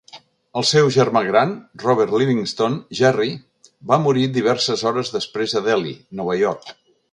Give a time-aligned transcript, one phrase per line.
[0.59, 1.51] El seu germà gran,
[1.83, 3.35] Robert Livingston Gerry,
[3.93, 6.77] va morir diverses hores després a Delhi, Nova York.